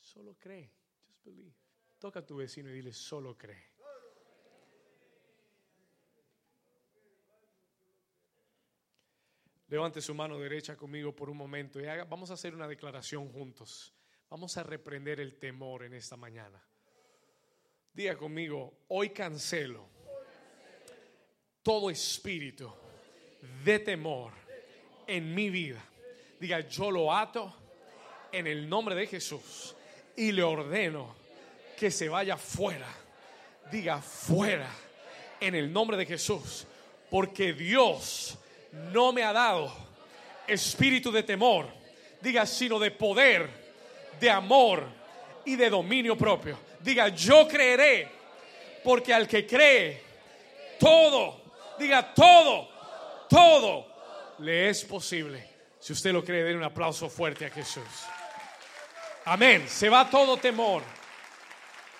[0.00, 0.70] solo cree,
[1.06, 1.54] just believe.
[1.98, 3.72] Toca a tu vecino y dile, solo cree.
[9.66, 13.30] Levante su mano derecha conmigo por un momento y haga, vamos a hacer una declaración
[13.30, 13.92] juntos.
[14.30, 16.62] Vamos a reprender el temor en esta mañana.
[17.92, 19.88] Diga conmigo, hoy cancelo
[21.62, 22.72] todo espíritu
[23.64, 24.32] de temor
[25.06, 25.82] en mi vida.
[26.38, 27.54] Diga, yo lo ato
[28.32, 29.74] en el nombre de Jesús
[30.16, 31.14] y le ordeno
[31.76, 32.88] que se vaya fuera.
[33.70, 34.70] Diga, fuera
[35.40, 36.66] en el nombre de Jesús.
[37.10, 38.38] Porque Dios
[38.92, 39.72] no me ha dado
[40.46, 41.66] espíritu de temor.
[42.20, 43.48] Diga, sino de poder,
[44.20, 44.84] de amor
[45.44, 46.58] y de dominio propio.
[46.80, 48.08] Diga, yo creeré.
[48.84, 50.00] Porque al que cree,
[50.78, 51.42] todo,
[51.78, 52.68] diga, todo,
[53.28, 53.86] todo
[54.38, 55.56] le es posible.
[55.78, 57.84] Si usted lo cree, den un aplauso fuerte a Jesús.
[59.24, 59.68] Amén.
[59.68, 60.82] Se va todo temor.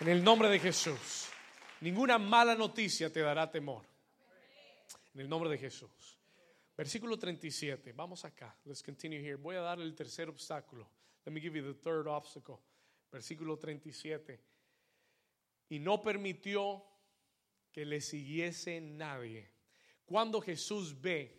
[0.00, 1.28] En el nombre de Jesús.
[1.80, 3.84] Ninguna mala noticia te dará temor.
[5.14, 6.18] En el nombre de Jesús.
[6.76, 7.92] Versículo 37.
[7.92, 8.56] Vamos acá.
[8.64, 9.36] Let's continue here.
[9.36, 10.88] Voy a darle el tercer obstáculo.
[11.24, 12.58] Let me give you the third obstacle.
[13.12, 14.40] Versículo 37.
[15.70, 16.84] Y no permitió
[17.72, 19.50] que le siguiese nadie.
[20.08, 21.38] Cuando Jesús ve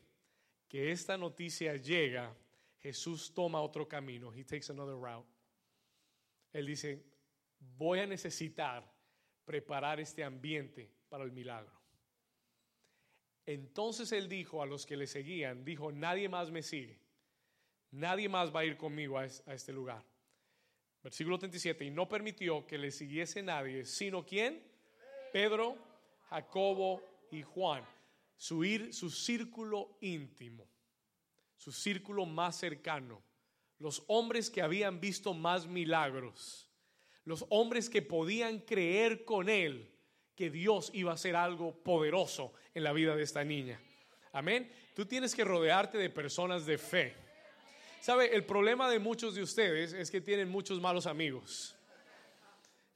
[0.67, 2.31] que esta noticia llega,
[2.77, 4.31] Jesús toma otro camino.
[4.31, 5.27] He takes another route.
[6.53, 7.03] Él dice,
[7.59, 8.87] voy a necesitar
[9.43, 11.73] preparar este ambiente para el milagro.
[13.47, 16.99] Entonces él dijo a los que le seguían, dijo, nadie más me sigue,
[17.89, 20.05] nadie más va a ir conmigo a, este lugar.
[21.01, 24.63] Versículo 37, y no permitió que le siguiese nadie, sino quién?
[25.33, 25.75] Pedro,
[26.29, 27.01] Jacobo
[27.31, 27.83] y Juan.
[28.39, 30.65] Su, su círculo íntimo,
[31.57, 33.21] su círculo más cercano,
[33.79, 36.69] los hombres que habían visto más milagros,
[37.25, 39.91] los hombres que podían creer con él
[40.35, 43.77] que Dios iba a hacer algo poderoso en la vida de esta niña.
[44.31, 44.71] Amén.
[44.95, 47.13] Tú tienes que rodearte de personas de fe.
[47.99, 48.33] ¿Sabe?
[48.33, 51.75] El problema de muchos de ustedes es que tienen muchos malos amigos.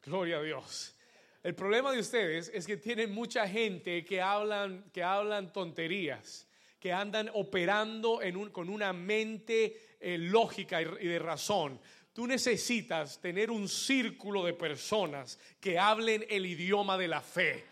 [0.06, 0.95] Gloria a Dios.
[1.43, 6.47] El problema de ustedes es que tienen mucha gente que hablan, que hablan tonterías,
[6.79, 8.21] que andan operando
[8.53, 11.82] con una mente eh, lógica y de razón.
[12.13, 17.65] Tú necesitas tener un círculo de personas que hablen el idioma de la fe,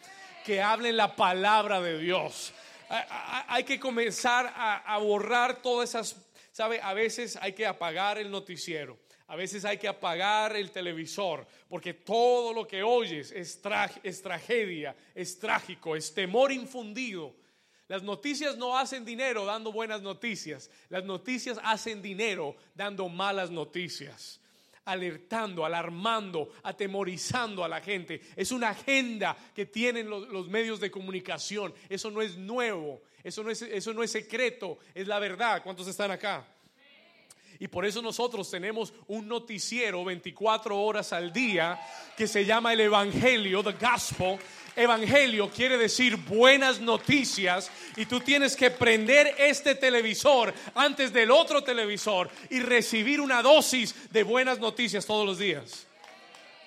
[0.43, 2.53] que hablen la palabra de Dios.
[2.89, 6.17] Hay que comenzar a, borrar todas esas,
[6.51, 6.81] ¿sabe?
[6.81, 8.97] A veces hay que apagar el noticiero.
[9.31, 15.39] A veces hay que apagar el televisor porque todo lo que oyes es, tragedia, es
[15.39, 17.33] trágico, es temor infundido.
[17.87, 20.69] Las noticias no hacen dinero dando buenas noticias.
[20.89, 24.41] Las noticias hacen dinero dando malas noticias.
[24.83, 28.19] Alertando, alarmando, atemorizando a la gente.
[28.35, 31.73] Es una agenda que tienen los, medios de comunicación.
[31.87, 33.01] Eso no es nuevo.
[33.23, 34.79] Eso no es, eso no es secreto.
[34.93, 35.63] Es la verdad.
[35.63, 36.45] ¿Cuántos están acá?
[37.61, 41.79] Y por eso nosotros tenemos un noticiero 24 horas al día
[42.17, 44.39] que se llama el Evangelio, the Gospel.
[44.75, 51.63] Evangelio quiere decir buenas noticias y tú tienes que prender este televisor antes del otro
[51.63, 55.85] televisor y recibir una dosis de buenas noticias todos los días.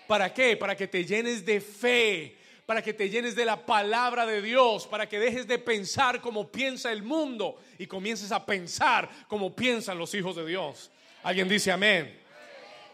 [0.07, 0.57] ¿Para qué?
[0.57, 4.87] Para que te llenes de fe, para que te llenes de la palabra de Dios,
[4.87, 9.99] para que dejes de pensar como piensa el mundo y comiences a pensar como piensan
[9.99, 10.91] los hijos de Dios.
[11.23, 12.21] Alguien dice amén.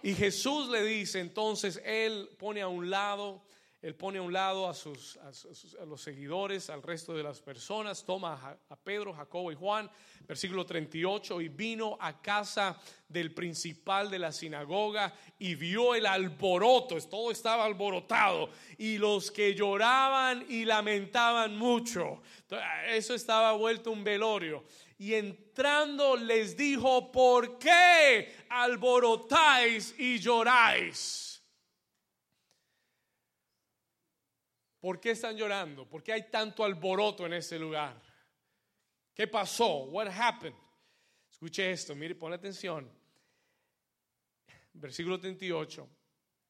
[0.02, 3.42] Y Jesús le dice, entonces Él pone a un lado
[3.82, 8.04] él pone a un lado a, sus, a, los seguidores, al resto de las personas,
[8.04, 9.90] toma a, Pedro, Jacobo y Juan,
[10.28, 17.00] versículo 38, y vino a casa del principal de la sinagoga y vio el alboroto,
[17.08, 22.20] todo estaba alborotado, y los que lloraban y lamentaban mucho.
[22.88, 24.64] Eso estaba vuelto un velorio.
[24.98, 31.29] Y entrando les dijo, ¿por qué alborotáis y lloráis?
[34.80, 35.88] ¿Por qué están llorando?
[35.88, 38.00] ¿Por qué hay tanto alboroto en ese lugar?
[39.14, 39.84] ¿Qué pasó?
[39.84, 40.56] What happened?
[41.30, 42.90] Escuche esto, mire, pon atención.
[44.72, 45.88] Versículo 38,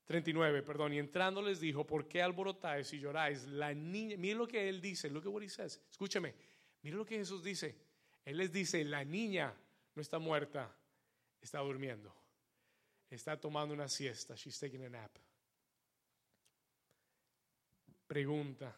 [0.04, 0.92] 39, perdón.
[0.92, 3.44] Y entrando les dijo, ¿por qué alborotáis y lloráis?
[3.46, 5.80] La niña, mire lo que él dice, lo que what he says.
[5.90, 6.34] Escúcheme,
[6.82, 7.76] mire lo que Jesús dice.
[8.24, 9.52] Él les dice, la niña
[9.94, 10.72] no está muerta,
[11.40, 12.14] está durmiendo.
[13.08, 14.36] Está tomando una siesta.
[14.36, 15.10] She's taking a nap.
[18.10, 18.76] Pregunta.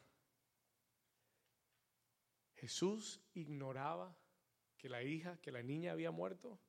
[2.57, 4.15] ¿Jesús ignoraba
[4.77, 6.61] que la hija, que la niña había muerto?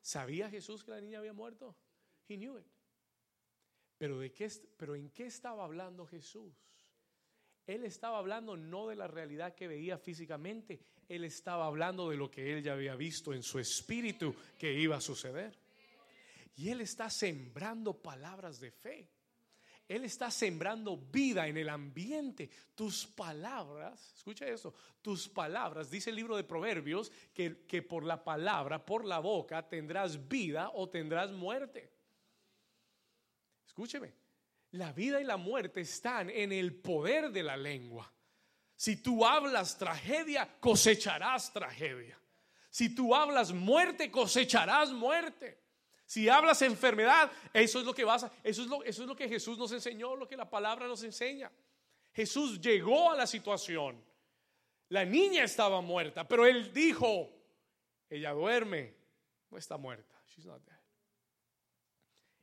[0.00, 1.76] ¿Sabía Jesús que la niña había muerto?
[2.26, 2.64] He knew it.
[3.98, 6.54] Pero, de qué, pero ¿en qué estaba hablando Jesús?
[7.66, 10.80] Él estaba hablando no de la realidad que veía físicamente,
[11.10, 14.96] él estaba hablando de lo que él ya había visto en su espíritu que iba
[14.96, 15.58] a suceder.
[16.56, 19.10] Y él está sembrando palabras de fe.
[19.92, 22.48] Él está sembrando vida en el ambiente.
[22.74, 28.24] Tus palabras, escucha eso, tus palabras, dice el libro de Proverbios, que, que por la
[28.24, 31.92] palabra, por la boca, tendrás vida o tendrás muerte.
[33.66, 34.14] Escúcheme,
[34.70, 38.10] la vida y la muerte están en el poder de la lengua.
[38.74, 42.18] Si tú hablas tragedia, cosecharás tragedia.
[42.70, 45.61] Si tú hablas muerte, cosecharás muerte.
[46.12, 49.16] Si hablas enfermedad, eso es lo que vas a, eso es lo, eso es lo
[49.16, 51.50] que Jesús nos enseñó, lo que la palabra nos enseña.
[52.12, 53.98] Jesús llegó a la situación.
[54.90, 57.30] La niña estaba muerta, pero él dijo,
[58.10, 58.94] ella duerme,
[59.48, 60.22] no está muerta.
[60.28, 60.78] She's not dead.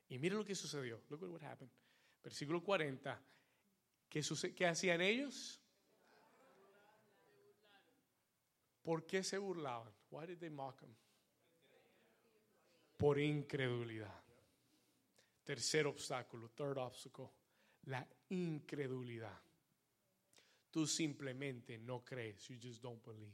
[0.08, 1.04] Y mire lo que sucedió.
[1.08, 1.72] Look at what happened.
[2.24, 3.22] Versículo 40.
[4.10, 4.24] ¿Qué,
[4.56, 5.62] ¿Qué hacían ellos?
[8.82, 9.94] ¿Por qué se burlaban?
[10.10, 10.96] Why did they mock him?
[13.00, 14.14] Por incredulidad.
[15.45, 17.30] Tercer obstáculo, third obstacle,
[17.86, 19.39] la incredulidad.
[20.70, 23.34] Tú simplemente no crees, you just don't believe.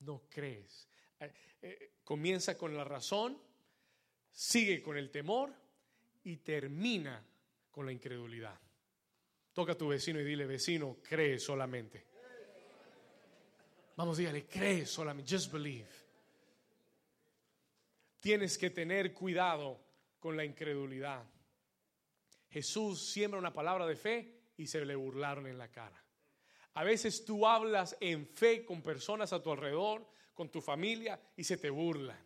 [0.00, 0.88] No crees.
[1.20, 1.32] Eh,
[1.62, 3.38] eh, comienza con la razón,
[4.28, 5.54] sigue con el temor
[6.24, 7.24] y termina
[7.70, 8.58] con la incredulidad.
[9.52, 12.04] Toca a tu vecino y dile, vecino, cree solamente.
[13.96, 16.07] Vamos, dígale, cree solamente, just believe
[18.20, 19.80] tienes que tener cuidado
[20.18, 21.24] con la incredulidad.
[22.48, 26.02] Jesús siembra una palabra de fe y se le burlaron en la cara.
[26.74, 31.44] A veces tú hablas en fe con personas a tu alrededor, con tu familia, y
[31.44, 32.18] se te burlan.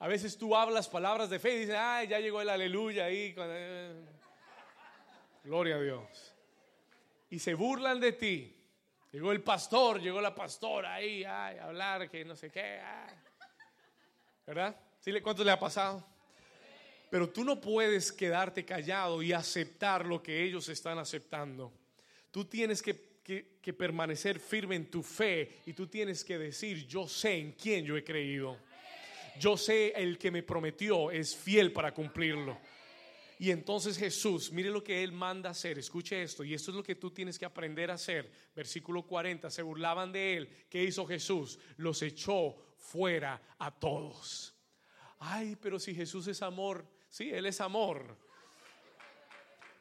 [0.00, 3.34] A veces tú hablas palabras de fe y dices, ay, ya llegó el aleluya ahí.
[5.44, 6.34] Gloria a Dios.
[7.30, 8.54] Y se burlan de ti.
[9.12, 12.80] Llegó el pastor, llegó la pastora ahí, ay, hablar que no sé qué.
[14.46, 14.76] ¿Verdad?
[15.22, 16.04] ¿Cuánto le ha pasado?
[17.10, 21.72] Pero tú no puedes quedarte callado y aceptar lo que ellos están aceptando.
[22.30, 27.08] Tú tienes que, que, permanecer firme en tu fe y tú tienes que decir, yo
[27.08, 28.58] sé en quién yo he creído.
[29.40, 32.58] Yo sé el que me prometió es fiel para cumplirlo.
[33.38, 36.82] Y entonces Jesús, mire lo que Él manda hacer, escuche esto, y esto es lo
[36.82, 38.30] que tú tienes que aprender a hacer.
[38.54, 40.48] Versículo 40, se burlaban de Él.
[40.68, 41.58] ¿Qué hizo Jesús?
[41.76, 44.57] Los echó fuera a todos
[45.20, 48.16] ay, pero si Jesús es amor, sí, Él es amor.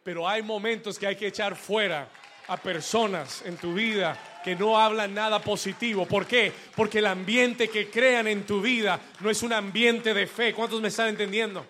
[0.03, 2.09] Pero hay momentos que hay que echar fuera
[2.47, 6.05] a personas en tu vida que no hablan nada positivo.
[6.05, 6.53] ¿Por qué?
[6.75, 10.53] Porque el ambiente que crean en tu vida no es un ambiente de fe.
[10.53, 11.65] ¿Cuántos me están entendiendo?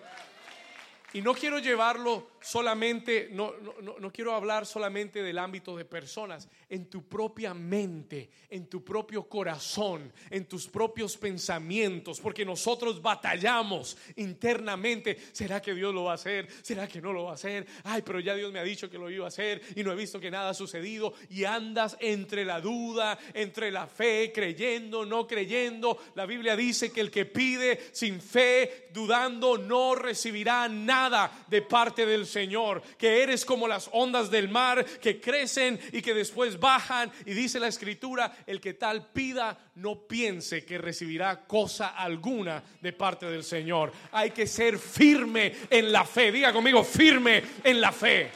[1.12, 3.52] Y no quiero llevarlo solamente, no,
[4.00, 9.28] no, quiero hablar solamente del ámbito de personas, en tu propia mente, en tu propio
[9.28, 15.18] corazón, en tus propios pensamientos, porque nosotros batallamos internamente.
[15.32, 16.48] ¿Será que Dios lo va a hacer?
[16.62, 17.66] ¿Será que no lo va a hacer?
[17.84, 19.96] Ay, pero ya Dios me ha dicho que lo iba a hacer y no he
[19.96, 25.26] visto que nada ha sucedido y andas entre la duda, entre la fe, creyendo, no
[25.26, 25.98] creyendo.
[26.14, 32.06] La Biblia dice que el que pide sin fe, dudando, no recibirá nada de parte
[32.06, 37.10] del Señor, que eres como las ondas del mar que crecen y que después bajan.
[37.26, 42.92] Y dice la escritura, el que tal pida, no piense que recibirá cosa alguna de
[42.92, 43.92] parte del Señor.
[44.12, 46.30] Hay que ser firme en la fe.
[46.30, 48.30] Diga conmigo, firme en la fe.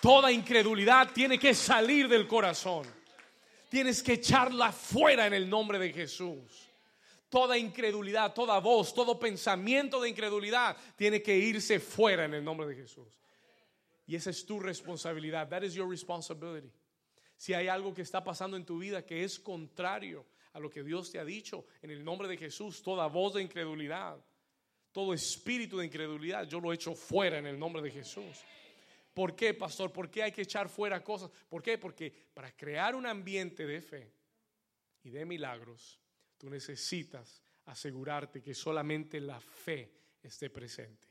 [0.00, 2.86] Toda incredulidad tiene que salir del corazón.
[3.68, 6.69] Tienes que echarla fuera en el nombre de Jesús.
[7.30, 12.66] Toda incredulidad, toda voz, todo pensamiento de incredulidad tiene que irse fuera en el nombre
[12.66, 13.18] de Jesús.
[14.06, 15.48] Y esa es tu responsabilidad.
[15.48, 16.72] That is your responsibility.
[17.36, 20.82] Si hay algo que está pasando en tu vida que es contrario a lo que
[20.82, 24.18] Dios te ha dicho, en el nombre de Jesús, toda voz de incredulidad,
[24.90, 28.44] todo espíritu de incredulidad, yo lo echo fuera en el nombre de Jesús.
[29.14, 29.92] ¿Por qué, pastor?
[29.92, 31.30] ¿Por qué hay que echar fuera cosas?
[31.48, 31.78] ¿Por qué?
[31.78, 34.12] Porque para crear un ambiente de fe
[35.04, 36.00] y de milagros,
[36.40, 41.06] Tú necesitas asegurarte que solamente la fe esté presente.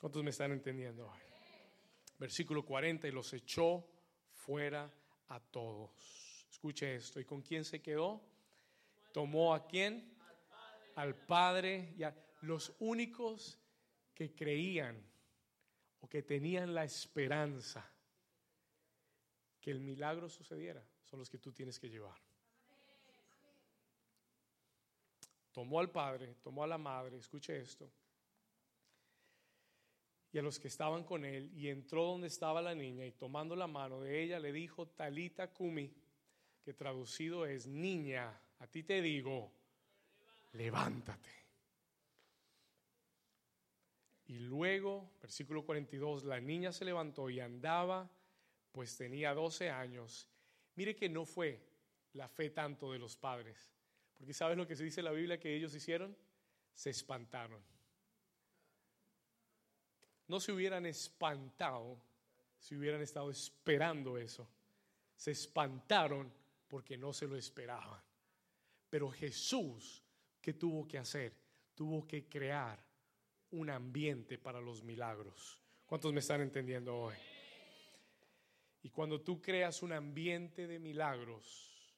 [0.00, 1.08] ¿Cuántos me están entendiendo?
[2.18, 3.86] Versículo 40, y los echó
[4.32, 4.92] fuera
[5.28, 6.44] a todos.
[6.50, 7.20] Escuche esto.
[7.20, 8.20] ¿Y con quién se quedó?
[9.12, 10.18] Tomó a quién?
[10.96, 13.56] Al Padre y a los únicos
[14.12, 15.00] que creían
[16.00, 17.88] o que tenían la esperanza
[19.60, 22.29] que el milagro sucediera son los que tú tienes que llevar.
[25.52, 27.90] Tomó al padre, tomó a la madre, escuche esto,
[30.32, 33.56] y a los que estaban con él, y entró donde estaba la niña, y tomando
[33.56, 35.92] la mano de ella le dijo, Talita Kumi,
[36.62, 39.52] que traducido es, niña, a ti te digo,
[40.52, 41.30] levántate.
[44.26, 48.08] Y luego, versículo 42, la niña se levantó y andaba,
[48.70, 50.28] pues tenía 12 años.
[50.76, 51.60] Mire que no fue
[52.12, 53.72] la fe tanto de los padres,
[54.20, 56.14] porque ¿sabes lo que se dice en la Biblia que ellos hicieron?
[56.74, 57.62] Se espantaron.
[60.28, 61.98] No se hubieran espantado
[62.58, 64.46] si hubieran estado esperando eso.
[65.16, 66.30] Se espantaron
[66.68, 67.98] porque no se lo esperaban.
[68.90, 70.04] Pero Jesús,
[70.42, 71.32] ¿qué tuvo que hacer?
[71.74, 72.78] Tuvo que crear
[73.52, 75.62] un ambiente para los milagros.
[75.86, 77.16] ¿Cuántos me están entendiendo hoy?
[78.82, 81.96] Y cuando tú creas un ambiente de milagros,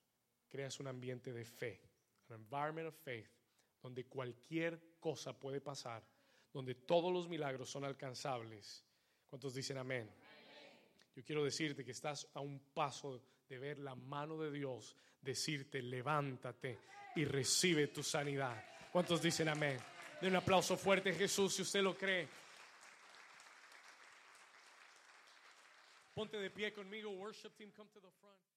[0.49, 1.92] creas un ambiente de fe,
[2.33, 3.31] environment of faith,
[3.81, 6.03] donde cualquier cosa puede pasar,
[6.53, 8.85] donde todos los milagros son alcanzables.
[9.29, 10.11] ¿Cuántos dicen amén?
[11.15, 15.83] Yo quiero decirte que estás a un paso de ver la mano de Dios, decirte,
[15.83, 16.79] levántate
[17.17, 18.65] y recibe tu sanidad.
[18.91, 19.79] ¿Cuántos dicen amén?
[20.21, 22.29] De un aplauso fuerte Jesús si usted lo cree.
[26.15, 28.52] Ponte de pie conmigo, worship team, come to the front.